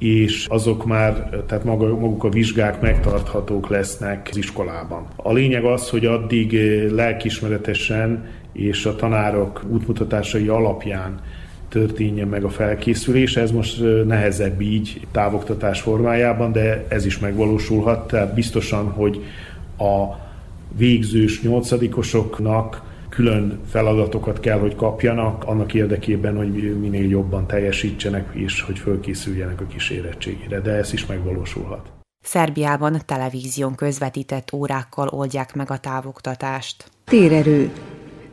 [0.04, 5.06] és azok már, tehát maga, maguk a vizsgák megtarthatók lesznek az iskolában.
[5.16, 6.52] A lényeg az, hogy addig
[6.90, 11.20] lelkismeretesen és a tanárok útmutatásai alapján
[11.68, 13.36] történjen meg a felkészülés.
[13.36, 18.06] Ez most nehezebb így távoktatás formájában, de ez is megvalósulhat.
[18.06, 19.24] Tehát biztosan, hogy
[19.78, 20.22] a
[20.76, 22.82] végzős nyolcadikosoknak
[23.14, 29.66] külön feladatokat kell, hogy kapjanak, annak érdekében, hogy minél jobban teljesítsenek, és hogy fölkészüljenek a
[29.66, 31.92] kísérettségére, de ez is megvalósulhat.
[32.24, 36.90] Szerbiában televízión közvetített órákkal oldják meg a távoktatást.
[37.04, 37.70] Térerő.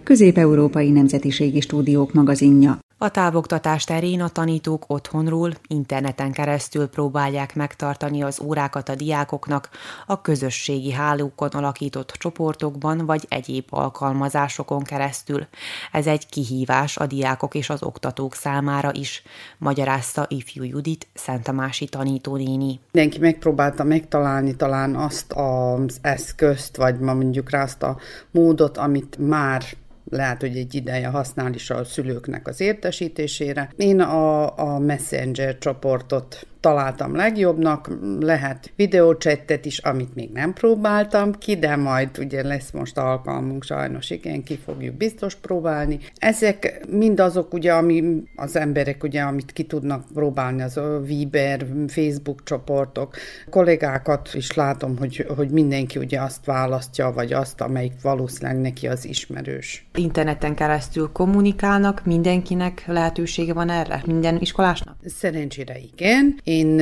[0.04, 2.80] Közép-Európai Nemzetiségi Stúdiók magazinja.
[3.04, 9.70] A távoktatás terén a tanítók otthonról, interneten keresztül próbálják megtartani az órákat a diákoknak
[10.06, 15.48] a közösségi hálókon alakított csoportokban vagy egyéb alkalmazásokon keresztül.
[15.92, 19.24] Ez egy kihívás a diákok és az oktatók számára is,
[19.58, 22.80] magyarázta ifjú Judit, Szentamási tanítónéni.
[22.92, 27.98] Mindenki megpróbálta megtalálni talán azt az eszközt, vagy ma mondjuk rá azt a
[28.32, 29.64] módot, amit már
[30.10, 33.72] lehet, hogy egy ideje használ is a szülőknek az értesítésére.
[33.76, 37.90] Én a, a Messenger csoportot találtam legjobbnak,
[38.20, 44.10] lehet videócsettet is, amit még nem próbáltam ki, de majd ugye lesz most alkalmunk, sajnos
[44.10, 46.00] igen, ki fogjuk biztos próbálni.
[46.18, 51.66] Ezek mind azok ugye, ami az emberek ugye, amit ki tudnak próbálni, az a Viber,
[51.88, 53.16] Facebook csoportok,
[53.50, 59.06] kollégákat is látom, hogy, hogy mindenki ugye azt választja, vagy azt, amelyik valószínűleg neki az
[59.06, 59.86] ismerős.
[59.96, 64.02] Interneten keresztül kommunikálnak, mindenkinek lehetősége van erre?
[64.06, 64.96] Minden iskolásnak?
[65.06, 66.40] Szerencsére igen.
[66.52, 66.80] Én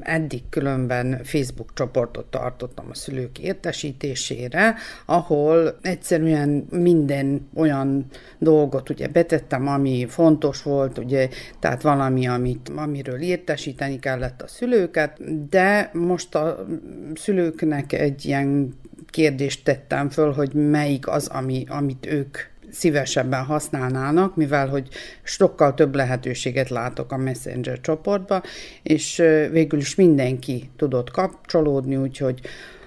[0.00, 4.74] eddig különben Facebook csoportot tartottam a szülők értesítésére,
[5.06, 8.06] ahol egyszerűen minden olyan
[8.38, 15.48] dolgot ugye betettem, ami fontos volt, ugye, tehát valami, amit, amiről értesíteni kellett a szülőket,
[15.48, 16.66] de most a
[17.14, 18.74] szülőknek egy ilyen
[19.10, 22.38] kérdést tettem föl, hogy melyik az, ami, amit ők
[22.70, 24.88] szívesebben használnának, mivel hogy
[25.22, 28.42] sokkal több lehetőséget látok a Messenger csoportba,
[28.82, 29.16] és
[29.50, 32.40] végül is mindenki tudott kapcsolódni, úgyhogy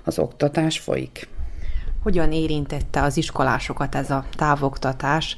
[0.04, 1.28] az oktatás folyik.
[2.04, 5.38] Hogyan érintette az iskolásokat ez a távoktatás?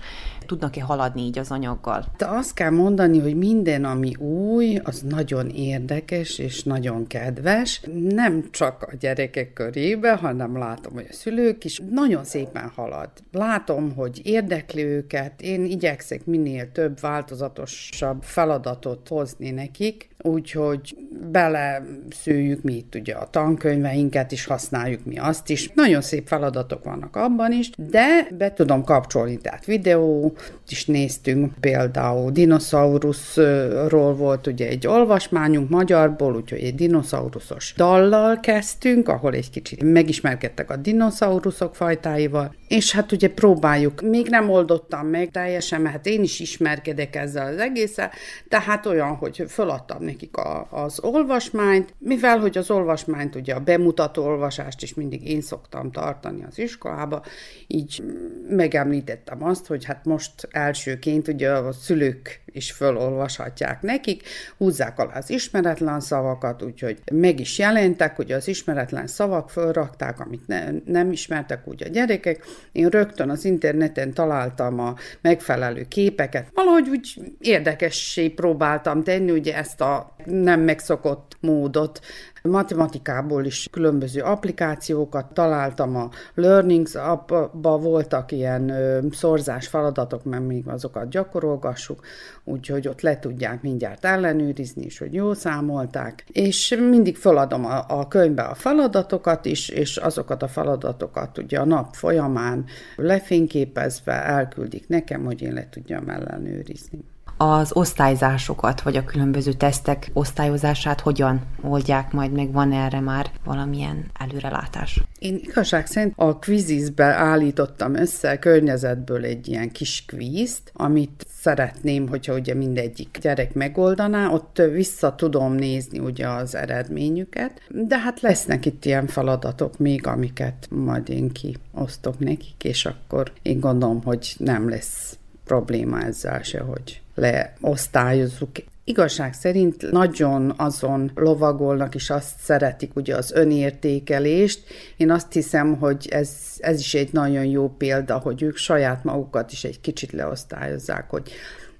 [0.51, 2.05] Tudnak-e haladni így az anyaggal?
[2.17, 7.81] De azt kell mondani, hogy minden, ami új, az nagyon érdekes és nagyon kedves.
[8.09, 13.09] Nem csak a gyerekek körébe, hanem látom, hogy a szülők is nagyon szépen halad.
[13.31, 20.95] Látom, hogy érdekli őket, én igyekszek minél több változatosabb feladatot hozni nekik, úgyhogy
[21.31, 25.69] bele szőjük mi itt ugye a tankönyveinket is használjuk mi azt is.
[25.73, 30.33] Nagyon szép feladatok vannak abban is, de be tudom kapcsolni, tehát videó
[30.69, 39.33] is néztünk, például dinoszauruszról volt ugye egy olvasmányunk magyarból, úgyhogy egy dinoszauruszos dallal kezdtünk, ahol
[39.33, 45.81] egy kicsit megismerkedtek a dinoszauruszok fajtáival, és hát ugye próbáljuk, még nem oldottam meg teljesen,
[45.81, 48.09] mert hát én is ismerkedek ezzel az egészen,
[48.49, 54.23] tehát olyan, hogy föladtam nekik a, az olvasmányt, mivel hogy az olvasmányt, ugye a bemutató
[54.23, 57.23] olvasást is mindig én szoktam tartani az iskolába,
[57.67, 58.03] így
[58.49, 64.23] megemlítettem azt, hogy hát most elsőként ugye a szülők is fölolvashatják nekik,
[64.57, 70.47] húzzák alá az ismeretlen szavakat, úgyhogy meg is jelentek, hogy az ismeretlen szavak fölrakták, amit
[70.47, 72.45] ne, nem ismertek úgy a gyerekek.
[72.71, 76.47] Én rögtön az interneten találtam a megfelelő képeket.
[76.53, 81.99] Valahogy úgy érdekessé próbáltam tenni ugye ezt a nem megszokott módot,
[82.43, 88.73] Matematikából is különböző applikációkat találtam, a Learnings app-ba voltak ilyen
[89.11, 92.05] szorzás feladatok, mert még azokat gyakorolgassuk,
[92.43, 98.07] úgyhogy ott le tudják mindjárt ellenőrizni is, hogy jól számolták, és mindig feladom a, a
[98.07, 105.25] könyvbe a feladatokat is, és azokat a feladatokat ugye a nap folyamán lefényképezve elküldik nekem,
[105.25, 106.99] hogy én le tudjam ellenőrizni
[107.41, 112.51] az osztályzásokat, vagy a különböző tesztek osztályozását hogyan oldják majd meg?
[112.51, 115.03] Van erre már valamilyen előrelátás?
[115.19, 122.33] Én igazság szerint a quizizbe állítottam össze környezetből egy ilyen kis kvízt, amit szeretném, hogyha
[122.33, 128.85] ugye mindegyik gyerek megoldaná, ott vissza tudom nézni ugye az eredményüket, de hát lesznek itt
[128.85, 135.17] ilyen feladatok még, amiket majd én kiosztok nekik, és akkor én gondolom, hogy nem lesz
[135.43, 138.49] probléma ezzel se, hogy leosztályozzuk.
[138.83, 144.63] Igazság szerint nagyon azon lovagolnak, és azt szeretik ugye az önértékelést.
[144.97, 149.51] Én azt hiszem, hogy ez, ez is egy nagyon jó példa, hogy ők saját magukat
[149.51, 151.31] is egy kicsit leosztályozzák, hogy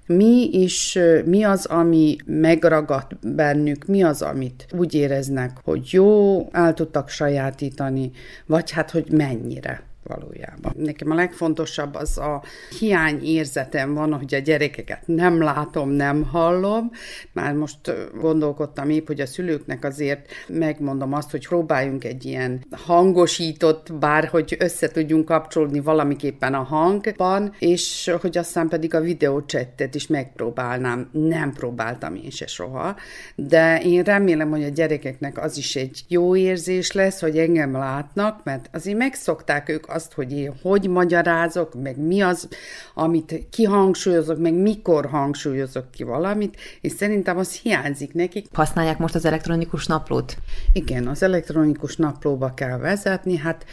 [0.06, 6.74] mi is, mi az, ami megragadt bennük, mi az, amit úgy éreznek, hogy jó, el
[6.74, 8.10] tudtak sajátítani,
[8.46, 10.72] vagy hát, hogy mennyire valójában.
[10.76, 12.42] Nekem a legfontosabb az a
[12.78, 16.90] hiány érzetem van, hogy a gyerekeket nem látom, nem hallom.
[17.32, 17.78] Már most
[18.20, 24.56] gondolkodtam épp, hogy a szülőknek azért megmondom azt, hogy próbáljunk egy ilyen hangosított, bár hogy
[24.58, 31.08] össze tudjunk kapcsolódni valamiképpen a hangban, és hogy aztán pedig a videócsettet is megpróbálnám.
[31.12, 32.96] Nem próbáltam én se soha,
[33.34, 38.44] de én remélem, hogy a gyerekeknek az is egy jó érzés lesz, hogy engem látnak,
[38.44, 42.48] mert azért megszokták ők azt, hogy én hogy magyarázok, meg mi az,
[42.94, 48.46] amit kihangsúlyozok, meg mikor hangsúlyozok ki valamit, és szerintem az hiányzik nekik.
[48.52, 50.36] Használják most az elektronikus naplót?
[50.72, 53.64] Igen, az elektronikus naplóba kell vezetni, hát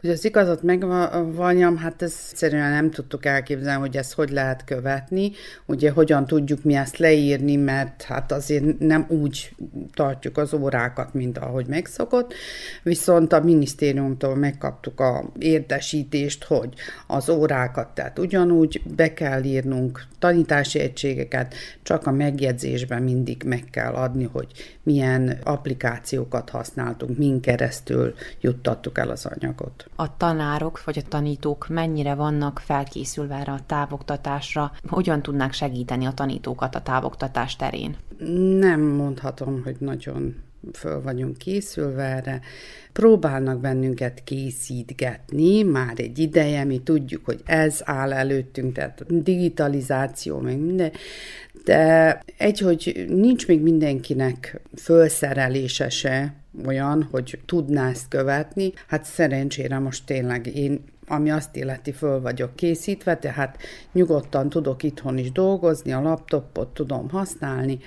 [0.00, 5.30] hogy az igazat megvalljam, hát ez egyszerűen nem tudtuk elképzelni, hogy ezt hogy lehet követni,
[5.66, 9.54] ugye hogyan tudjuk mi ezt leírni, mert hát azért nem úgy
[9.94, 12.34] tartjuk az órákat, mint ahogy megszokott,
[12.82, 16.74] viszont a minisztériumtól megkaptuk a értesítést, hogy
[17.06, 23.92] az órákat, tehát ugyanúgy be kell írnunk tanítási egységeket, csak a megjegyzésben mindig meg kell
[23.92, 24.46] adni, hogy
[24.82, 32.14] milyen applikációkat használtunk, min keresztül juttattuk el az anyagot a tanárok vagy a tanítók mennyire
[32.14, 37.96] vannak felkészülve erre a távoktatásra, hogyan tudnák segíteni a tanítókat a távoktatás terén?
[38.58, 40.34] Nem mondhatom, hogy nagyon
[40.72, 42.40] föl vagyunk készülve erre.
[42.92, 50.58] Próbálnak bennünket készítgetni, már egy ideje, mi tudjuk, hogy ez áll előttünk, tehát digitalizáció, meg
[50.58, 50.92] minden,
[51.64, 56.34] de egy, hogy nincs még mindenkinek fölszerelése se
[56.66, 62.56] olyan, hogy tudná ezt követni, hát szerencsére most tényleg én ami azt illeti, föl vagyok
[62.56, 63.58] készítve, tehát
[63.92, 67.78] nyugodtan tudok itthon is dolgozni, a laptopot tudom használni,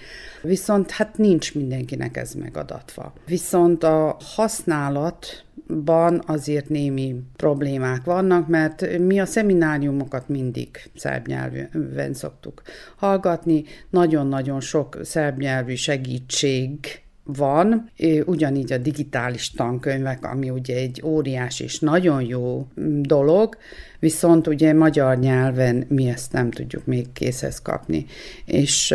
[0.41, 3.13] viszont hát nincs mindenkinek ez megadatva.
[3.25, 5.43] Viszont a használat
[5.83, 12.61] ban azért némi problémák vannak, mert mi a szemináriumokat mindig szerb nyelven szoktuk
[12.95, 17.89] hallgatni, nagyon-nagyon sok szerb nyelvű segítség van,
[18.25, 22.67] ugyanígy a digitális tankönyvek, ami ugye egy óriás és nagyon jó
[23.01, 23.57] dolog,
[23.99, 28.05] viszont ugye magyar nyelven mi ezt nem tudjuk még készhez kapni.
[28.45, 28.93] És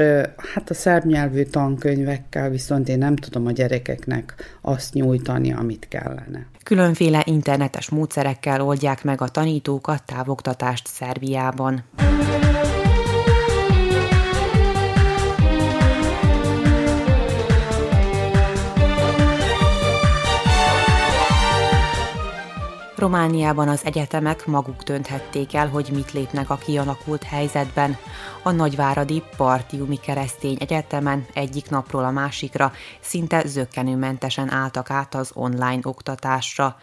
[0.54, 6.46] hát a szerb nyelvű tankönyvekkel viszont én nem tudom a gyerekeknek azt nyújtani, amit kellene.
[6.66, 11.84] Különféle internetes módszerekkel oldják meg a tanítók a távoktatást Szerbiában.
[22.96, 27.96] Romániában az egyetemek maguk dönthették el, hogy mit lépnek a kialakult helyzetben.
[28.42, 35.80] A Nagyváradi Partiumi Keresztény Egyetemen egyik napról a másikra szinte zöggenőmentesen álltak át az online
[35.82, 36.76] oktatásra.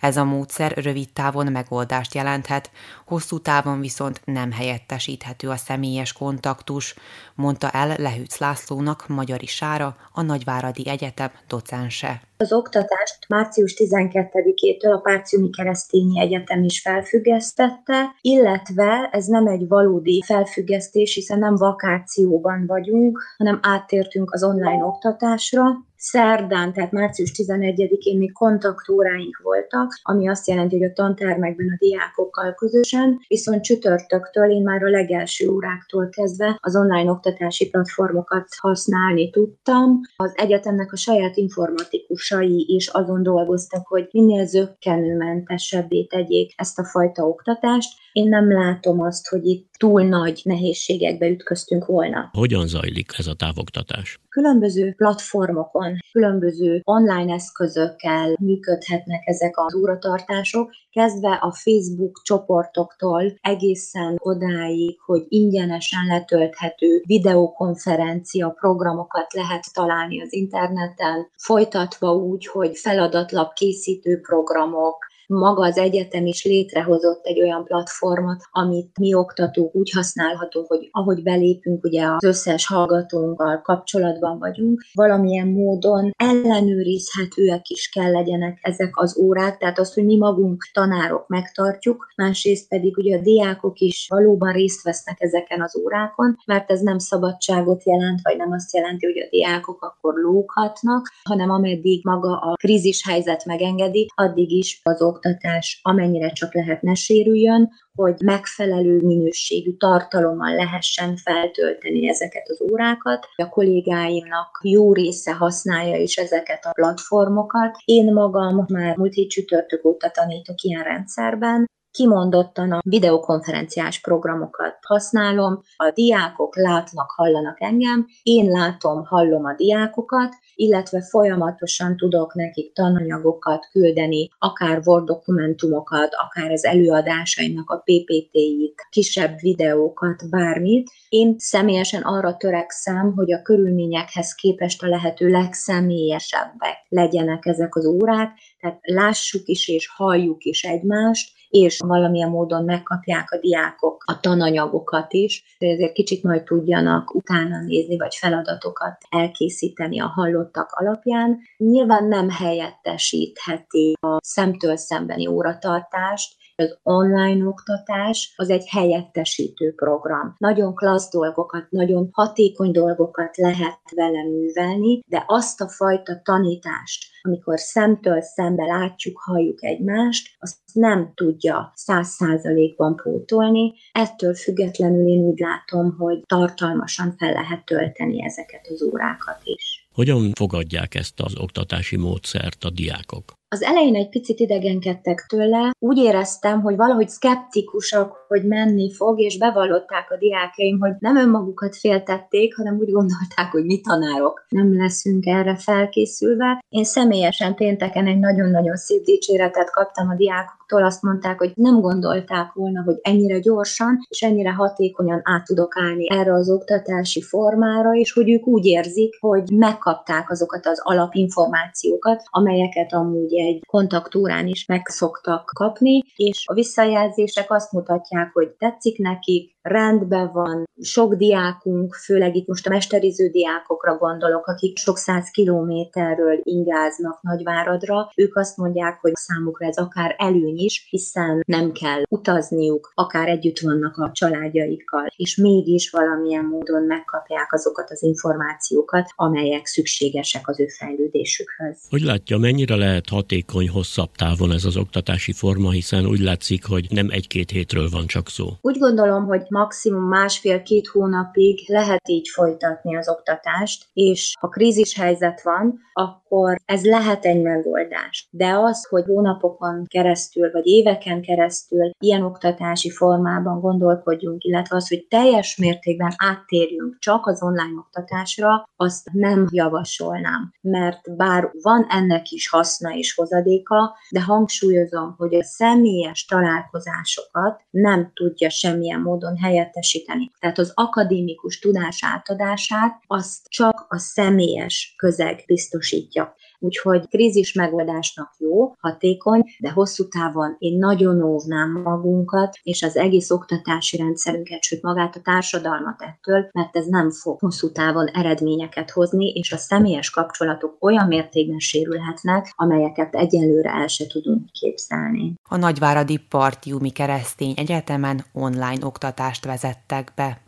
[0.00, 2.70] Ez a módszer rövid távon megoldást jelenthet,
[3.06, 6.94] hosszú távon viszont nem helyettesíthető a személyes kontaktus,
[7.34, 12.20] mondta el Lehűc Lászlónak Magyari Sára, a Nagyváradi Egyetem docense.
[12.36, 20.22] Az oktatást március 12-től a Párciumi Keresztényi Egyetem is felfüggesztette, illetve ez nem egy valódi
[20.26, 28.32] felfüggesztés, hiszen nem vakációban vagyunk, hanem áttértünk az online oktatásra, Szerdán, tehát március 11-én még
[28.32, 34.82] kontaktóráink voltak, ami azt jelenti, hogy a tantermekben a diákokkal közösen, viszont csütörtöktől én már
[34.82, 40.00] a legelső óráktól kezdve az online oktatási platformokat használni tudtam.
[40.16, 47.22] Az egyetemnek a saját informatikusai is azon dolgoztak, hogy minél zöggenőmentesebbé tegyék ezt a fajta
[47.22, 47.98] oktatást.
[48.12, 52.30] Én nem látom azt, hogy itt túl nagy nehézségekbe ütköztünk volna.
[52.32, 54.18] Hogyan zajlik ez a távoktatás?
[54.28, 65.00] Különböző platformokon, különböző online eszközökkel működhetnek ezek az óratartások, kezdve a Facebook csoportoktól egészen odáig,
[65.00, 75.09] hogy ingyenesen letölthető videokonferencia programokat lehet találni az interneten, folytatva úgy, hogy feladatlap készítő programok,
[75.30, 81.22] maga az egyetem is létrehozott egy olyan platformot, amit mi oktatók úgy használhatunk, hogy ahogy
[81.22, 89.18] belépünk, ugye az összes hallgatónkkal kapcsolatban vagyunk, valamilyen módon ellenőrizhetőek is kell legyenek ezek az
[89.18, 94.52] órák, tehát azt, hogy mi magunk tanárok megtartjuk, másrészt pedig ugye a diákok is valóban
[94.52, 99.18] részt vesznek ezeken az órákon, mert ez nem szabadságot jelent, vagy nem azt jelenti, hogy
[99.18, 105.80] a diákok akkor lóghatnak, hanem ameddig maga a krízis helyzet megengedi, addig is azok oktatás
[105.82, 113.26] amennyire csak lehet ne sérüljön, hogy megfelelő minőségű tartalommal lehessen feltölteni ezeket az órákat.
[113.36, 117.76] A kollégáimnak jó része használja is ezeket a platformokat.
[117.84, 125.62] Én magam már múlt hét csütörtök óta tanítok ilyen rendszerben, kimondottan a videokonferenciás programokat használom,
[125.76, 133.68] a diákok látnak, hallanak engem, én látom, hallom a diákokat, illetve folyamatosan tudok nekik tananyagokat
[133.72, 140.90] küldeni, akár Word dokumentumokat, akár az előadásaimnak a PPT-it, kisebb videókat, bármit.
[141.08, 148.30] Én személyesen arra törekszem, hogy a körülményekhez képest a lehető legszemélyesebbek legyenek ezek az órák,
[148.60, 155.12] tehát lássuk is és halljuk is egymást, és valamilyen módon megkapják a diákok a tananyagokat
[155.12, 161.38] is, ezért kicsit majd tudjanak utána nézni, vagy feladatokat elkészíteni a hallottak alapján.
[161.56, 170.34] Nyilván nem helyettesítheti a szemtől szembeni óratartást, az online oktatás az egy helyettesítő program.
[170.38, 177.58] Nagyon klassz dolgokat, nagyon hatékony dolgokat lehet vele művelni, de azt a fajta tanítást, amikor
[177.58, 183.72] szemtől szembe látjuk, halljuk egymást, azt nem tudja száz százalékban pótolni.
[183.92, 189.88] Ettől függetlenül én úgy látom, hogy tartalmasan fel lehet tölteni ezeket az órákat is.
[189.94, 193.39] Hogyan fogadják ezt az oktatási módszert a diákok?
[193.52, 199.38] Az elején egy picit idegenkedtek tőle, úgy éreztem, hogy valahogy szkeptikusak, hogy menni fog, és
[199.38, 205.26] bevallották a diákjaim, hogy nem önmagukat féltették, hanem úgy gondolták, hogy mi tanárok nem leszünk
[205.26, 206.64] erre felkészülve.
[206.68, 212.52] Én személyesen pénteken egy nagyon-nagyon szép dicséretet kaptam a diákoktól, azt mondták, hogy nem gondolták
[212.52, 218.12] volna, hogy ennyire gyorsan és ennyire hatékonyan át tudok állni erre az oktatási formára, és
[218.12, 224.86] hogy ők úgy érzik, hogy megkapták azokat az alapinformációkat, amelyeket amúgy egy kontaktúrán is meg
[224.86, 232.36] szoktak kapni, és a visszajelzések azt mutatják, hogy tetszik nekik, rendben van, sok diákunk, főleg
[232.36, 238.98] itt most a mesteriző diákokra gondolok, akik sok száz kilométerről ingáznak Nagyváradra, ők azt mondják,
[239.00, 245.06] hogy számukra ez akár előny is, hiszen nem kell utazniuk, akár együtt vannak a családjaikkal,
[245.16, 251.78] és mégis valamilyen módon megkapják azokat az információkat, amelyek szükségesek az ő fejlődésükhöz.
[251.90, 256.86] Hogy látja, mennyire lehet hatékony hosszabb távon ez az oktatási forma, hiszen úgy látszik, hogy
[256.90, 258.46] nem egy-két hétről van csak szó.
[258.60, 265.42] Úgy gondolom, hogy maximum másfél-két hónapig lehet így folytatni az oktatást, és ha krízis helyzet
[265.42, 268.28] van, akkor ez lehet egy megoldás.
[268.30, 275.06] De az, hogy hónapokon keresztül, vagy éveken keresztül ilyen oktatási formában gondolkodjunk, illetve az, hogy
[275.08, 280.52] teljes mértékben áttérjünk csak az online oktatásra, azt nem javasolnám.
[280.60, 288.10] Mert bár van ennek is haszna és hozadéka, de hangsúlyozom, hogy a személyes találkozásokat nem
[288.14, 290.30] tudja semmilyen módon helyettesíteni.
[290.38, 296.34] Tehát az akadémikus tudás átadását azt csak a személyes közeg biztosítja.
[296.62, 303.30] Úgyhogy krízis megoldásnak jó, hatékony, de hosszú távon én nagyon óvnám magunkat, és az egész
[303.30, 309.28] oktatási rendszerünket, sőt magát a társadalmat ettől, mert ez nem fog hosszú távon eredményeket hozni,
[309.32, 315.34] és a személyes kapcsolatok olyan mértékben sérülhetnek, amelyeket egyelőre el se tudunk képzelni.
[315.48, 320.40] A Nagyváradi Partiumi Keresztény Egyetemen online oktatást vezettek be.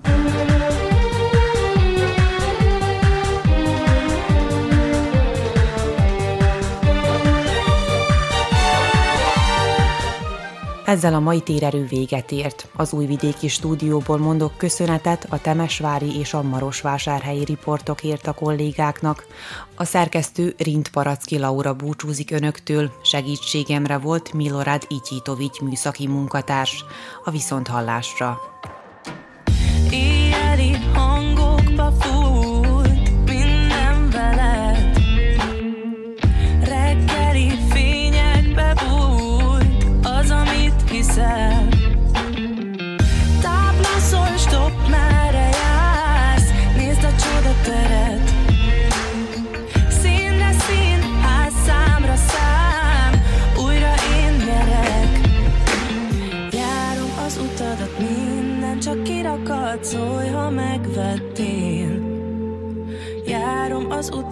[10.93, 12.68] Ezzel a mai térerő véget ért.
[12.76, 19.26] Az újvidéki stúdióból mondok köszönetet a Temesvári és a Marosvásárhelyi riportokért a kollégáknak.
[19.74, 26.84] A szerkesztő Rint Paracki Laura búcsúzik önöktől, segítségemre volt Milorad Ityitovics műszaki munkatárs.
[27.24, 28.40] A viszonthallásra.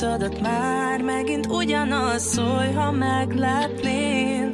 [0.03, 4.53] Utadat már Megint ugyanaz Szólj, ha meglepnél.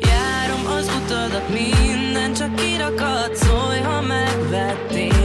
[0.00, 5.21] Járom az utadat minden csak kirakat Szólj, ha megvettél